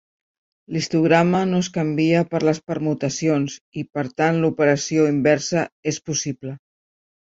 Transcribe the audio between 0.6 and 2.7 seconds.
L'histograma no es canvia per les